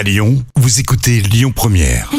À 0.00 0.02
Lyon, 0.02 0.42
vous 0.56 0.80
écoutez 0.80 1.20
Lyon 1.20 1.52
Première. 1.54 2.10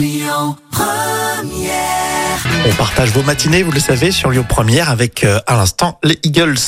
On 2.68 2.74
partage 2.78 3.10
vos 3.10 3.24
matinées, 3.24 3.64
vous 3.64 3.72
le 3.72 3.80
savez, 3.80 4.12
sur 4.12 4.30
Lyon 4.30 4.46
Première 4.48 4.92
avec 4.92 5.24
euh, 5.24 5.40
à 5.48 5.56
l'instant 5.56 5.98
les 6.04 6.20
Eagles. 6.22 6.60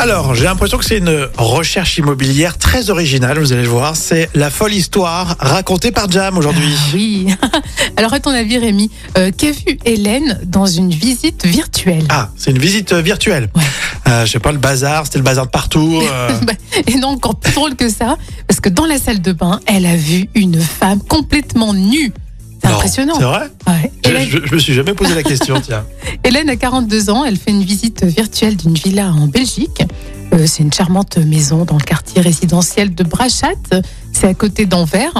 Alors, 0.00 0.34
j'ai 0.34 0.44
l'impression 0.44 0.78
que 0.78 0.84
c'est 0.86 0.96
une 0.96 1.28
recherche 1.36 1.98
immobilière 1.98 2.56
très 2.56 2.88
originale, 2.88 3.38
vous 3.38 3.52
allez 3.52 3.64
le 3.64 3.68
voir. 3.68 3.96
C'est 3.96 4.30
la 4.34 4.48
folle 4.48 4.72
histoire 4.72 5.36
racontée 5.38 5.90
par 5.92 6.10
Jam 6.10 6.38
aujourd'hui. 6.38 6.72
Ah 6.74 6.90
Oui. 6.94 7.26
Alors, 7.98 8.14
à 8.14 8.18
ton 8.20 8.30
avis, 8.30 8.56
Rémi, 8.56 8.90
euh, 9.18 9.30
qu'a 9.30 9.50
vu 9.50 9.78
Hélène 9.84 10.40
dans 10.46 10.64
une 10.64 10.88
visite 10.90 11.44
virtuelle? 11.46 12.04
Ah, 12.08 12.30
c'est 12.38 12.50
une 12.50 12.58
visite 12.58 12.94
euh, 12.94 13.02
virtuelle. 13.02 13.50
Ouais. 13.54 13.62
Euh, 14.08 14.24
je 14.24 14.30
sais 14.32 14.38
pas, 14.38 14.52
le 14.52 14.58
bazar, 14.58 15.04
c'était 15.04 15.18
le 15.18 15.24
bazar 15.24 15.44
de 15.44 15.50
partout. 15.50 16.00
euh, 16.02 16.30
Bah, 16.44 16.54
Et 16.86 16.94
non, 16.96 17.08
encore 17.08 17.36
plus 17.36 17.52
drôle 17.52 17.76
que 17.76 17.90
ça, 17.90 18.16
parce 18.48 18.60
que 18.60 18.70
dans 18.70 18.86
la 18.86 18.96
salle 18.98 19.20
de 19.20 19.32
bain, 19.32 19.60
elle 19.66 19.84
a 19.84 19.96
vu 19.96 20.30
une 20.34 20.58
femme 20.60 21.00
complètement 21.02 21.74
nue. 21.74 22.10
C'est 22.62 22.70
impressionnant. 22.70 23.14
C'est 23.18 23.24
vrai? 23.24 23.48
Ouais. 23.66 23.92
Je, 24.10 24.16
Hélène, 24.16 24.28
je- 24.30 24.46
je 24.46 24.54
me 24.54 24.58
suis 24.58 24.74
jamais 24.74 24.94
posé 24.94 25.14
la 25.14 25.22
question, 25.22 25.60
tiens. 25.64 25.84
Hélène 26.24 26.48
a 26.50 26.56
42 26.56 27.10
ans, 27.10 27.24
elle 27.24 27.36
fait 27.36 27.50
une 27.50 27.62
visite 27.64 28.04
virtuelle 28.04 28.56
d'une 28.56 28.74
villa 28.74 29.12
en 29.12 29.26
Belgique. 29.26 29.82
Euh, 30.32 30.46
c'est 30.46 30.62
une 30.62 30.72
charmante 30.72 31.16
maison 31.18 31.64
dans 31.64 31.76
le 31.76 31.82
quartier 31.82 32.20
résidentiel 32.20 32.94
de 32.94 33.02
Brachat, 33.02 33.48
c'est 34.12 34.28
à 34.28 34.34
côté 34.34 34.64
d'Anvers. 34.64 35.12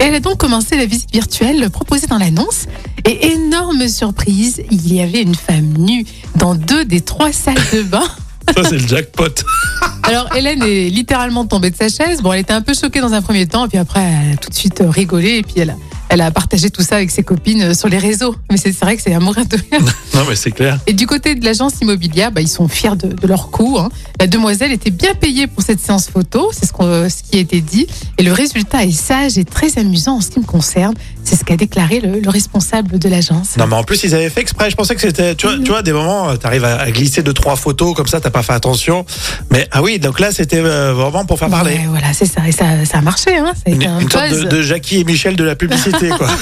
Et 0.00 0.04
elle 0.04 0.14
a 0.14 0.20
donc 0.20 0.38
commencé 0.38 0.76
la 0.76 0.86
visite 0.86 1.12
virtuelle 1.12 1.68
proposée 1.70 2.06
dans 2.06 2.18
l'annonce. 2.18 2.66
Et 3.04 3.32
énorme 3.32 3.88
surprise, 3.88 4.62
il 4.70 4.92
y 4.94 5.00
avait 5.00 5.22
une 5.22 5.34
femme 5.34 5.74
nue 5.78 6.04
dans 6.36 6.54
deux 6.54 6.84
des 6.84 7.00
trois 7.00 7.32
salles 7.32 7.56
de 7.72 7.82
bain. 7.82 8.04
Ça, 8.56 8.62
c'est 8.62 8.78
le 8.78 8.86
jackpot. 8.86 9.24
Alors 10.04 10.28
Hélène 10.36 10.62
est 10.62 10.88
littéralement 10.90 11.46
tombée 11.46 11.70
de 11.70 11.76
sa 11.76 11.88
chaise. 11.88 12.20
Bon, 12.22 12.32
elle 12.32 12.40
était 12.40 12.52
un 12.52 12.60
peu 12.62 12.74
choquée 12.74 13.00
dans 13.00 13.12
un 13.14 13.22
premier 13.22 13.46
temps, 13.46 13.64
et 13.64 13.68
puis 13.68 13.78
après, 13.78 14.00
elle 14.02 14.34
a 14.34 14.36
tout 14.36 14.50
de 14.50 14.54
suite 14.54 14.82
rigolé, 14.86 15.38
et 15.38 15.42
puis 15.42 15.54
elle 15.58 15.70
a, 15.70 15.76
elle 16.08 16.20
a 16.20 16.30
partagé 16.30 16.70
tout 16.70 16.82
ça 16.82 16.96
avec 16.96 17.10
ses 17.10 17.22
copines 17.22 17.62
euh, 17.62 17.74
sur 17.74 17.88
les 17.88 17.98
réseaux. 17.98 18.34
Mais 18.50 18.56
c'est 18.56 18.78
vrai 18.80 18.96
que 18.96 19.02
c'est 19.02 19.14
un 19.14 19.20
mourir 19.20 19.46
de 19.46 19.56
rire. 19.56 19.80
Non, 20.14 20.22
mais 20.28 20.36
c'est 20.36 20.50
clair. 20.52 20.78
Et 20.86 20.92
du 20.92 21.06
côté 21.06 21.34
de 21.34 21.44
l'agence 21.44 21.74
immobilière, 21.80 22.30
bah, 22.32 22.40
ils 22.40 22.48
sont 22.48 22.68
fiers 22.68 22.96
de, 22.96 23.08
de 23.08 23.26
leur 23.26 23.50
coup. 23.50 23.76
hein. 23.78 23.88
La 24.20 24.26
demoiselle 24.26 24.72
était 24.72 24.90
bien 24.90 25.14
payée 25.14 25.46
pour 25.46 25.62
cette 25.62 25.80
séance 25.80 26.08
photo, 26.08 26.50
c'est 26.52 26.66
ce, 26.66 26.72
qu'on- 26.72 27.08
ce 27.08 27.22
qui 27.28 27.38
a 27.38 27.40
été 27.40 27.60
dit. 27.60 27.86
Et 28.18 28.22
le 28.22 28.32
résultat 28.32 28.84
est 28.84 28.92
sage 28.92 29.38
et 29.38 29.44
très 29.44 29.78
amusant 29.78 30.16
en 30.16 30.20
ce 30.20 30.30
qui 30.30 30.38
me 30.40 30.44
concerne. 30.44 30.94
C'est 31.24 31.36
ce 31.36 31.44
qu'a 31.44 31.56
déclaré 31.56 32.00
le, 32.00 32.20
le 32.20 32.30
responsable 32.30 32.98
de 32.98 33.08
l'agence. 33.08 33.56
Non, 33.56 33.66
mais 33.66 33.76
en 33.76 33.82
plus, 33.84 34.04
ils 34.04 34.14
avaient 34.14 34.28
fait 34.30 34.40
exprès. 34.42 34.70
Je 34.70 34.76
pensais 34.76 34.94
que 34.94 35.00
c'était. 35.00 35.34
Tu 35.34 35.46
vois, 35.46 35.56
tu 35.56 35.70
vois 35.70 35.82
des 35.82 35.92
moments, 35.92 36.36
tu 36.36 36.46
arrives 36.46 36.64
à, 36.64 36.76
à 36.80 36.90
glisser 36.90 37.22
deux, 37.22 37.32
trois 37.32 37.56
photos, 37.56 37.94
comme 37.94 38.06
ça, 38.06 38.20
t'as 38.20 38.30
pas 38.30 38.42
fait 38.42 38.52
attention. 38.52 39.06
Mais 39.50 39.66
ah 39.72 39.82
oui, 39.82 39.98
donc 39.98 40.20
là, 40.20 40.32
c'était 40.32 40.58
euh, 40.60 40.92
vraiment 40.92 41.24
pour 41.24 41.38
faire 41.38 41.48
parler. 41.48 41.72
Ouais, 41.76 41.86
voilà, 41.88 42.12
c'est 42.12 42.26
ça. 42.26 42.46
Et 42.46 42.52
ça, 42.52 42.84
ça 42.84 42.98
a 42.98 43.00
marché. 43.00 43.36
Hein. 43.36 43.52
Ça 43.56 43.62
a 43.66 43.74
Une, 43.74 43.86
un 43.86 44.00
une 44.00 44.10
sorte 44.10 44.30
de 44.48 44.62
Jackie 44.62 45.00
et 45.00 45.04
Michel 45.04 45.34
de 45.36 45.44
la 45.44 45.56
publicité, 45.56 45.93
quoi. 46.16 46.28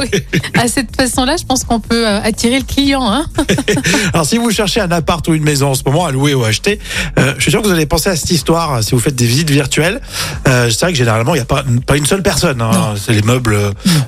Oui. 0.00 0.10
À 0.58 0.68
cette 0.68 0.94
façon-là, 0.96 1.36
je 1.36 1.44
pense 1.44 1.64
qu'on 1.64 1.80
peut 1.80 2.06
euh, 2.06 2.20
attirer 2.22 2.58
le 2.58 2.64
client. 2.64 3.10
Hein. 3.10 3.26
Alors, 4.14 4.26
si 4.26 4.38
vous 4.38 4.50
cherchez 4.50 4.80
un 4.80 4.90
appart 4.90 5.26
ou 5.28 5.34
une 5.34 5.42
maison 5.42 5.70
en 5.70 5.74
ce 5.74 5.82
moment 5.84 6.06
à 6.06 6.12
louer 6.12 6.34
ou 6.34 6.44
à 6.44 6.48
acheter, 6.48 6.78
euh, 7.18 7.34
je 7.36 7.42
suis 7.42 7.50
sûr 7.50 7.62
que 7.62 7.66
vous 7.66 7.72
allez 7.72 7.86
penser 7.86 8.08
à 8.10 8.16
cette 8.16 8.30
histoire 8.30 8.74
euh, 8.74 8.82
si 8.82 8.92
vous 8.92 9.00
faites 9.00 9.14
des 9.14 9.26
visites 9.26 9.50
virtuelles. 9.50 10.00
Euh, 10.48 10.70
c'est 10.70 10.80
vrai 10.80 10.92
que 10.92 10.98
généralement, 10.98 11.34
il 11.34 11.38
n'y 11.38 11.42
a 11.42 11.46
pas, 11.46 11.64
pas 11.86 11.96
une 11.96 12.06
seule 12.06 12.22
personne. 12.22 12.60
hein. 12.62 12.94
C'est 12.96 13.12
les 13.12 13.22
meubles, 13.22 13.56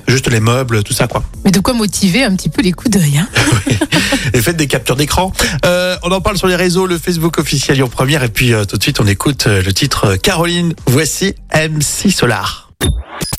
juste 0.07 0.29
les 0.29 0.39
meubles, 0.39 0.83
tout 0.83 0.93
ça, 0.93 1.07
quoi. 1.07 1.23
Mais 1.43 1.51
de 1.51 1.59
quoi 1.59 1.73
motiver 1.73 2.23
un 2.23 2.35
petit 2.35 2.49
peu 2.49 2.61
les 2.61 2.71
coups 2.71 2.91
d'œil. 2.91 3.17
Hein. 3.19 3.27
Et 4.33 4.41
faites 4.41 4.57
des 4.57 4.67
captures 4.67 4.95
d'écran. 4.95 5.31
Euh, 5.65 5.95
on 6.03 6.11
en 6.11 6.21
parle 6.21 6.37
sur 6.37 6.47
les 6.47 6.55
réseaux, 6.55 6.87
le 6.87 6.97
Facebook 6.97 7.37
officiel 7.37 7.77
Lyon 7.77 7.89
Première. 7.89 8.23
Et 8.23 8.29
puis, 8.29 8.53
tout 8.67 8.77
de 8.77 8.83
suite, 8.83 8.99
on 8.99 9.07
écoute 9.07 9.45
le 9.45 9.73
titre 9.73 10.15
Caroline. 10.15 10.73
Voici 10.87 11.35
MC 11.53 12.11
Solar. 12.11 12.64